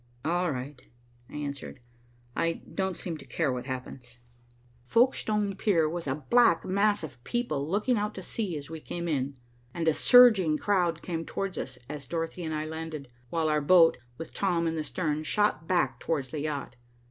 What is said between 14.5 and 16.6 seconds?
in the stern, shot back towards the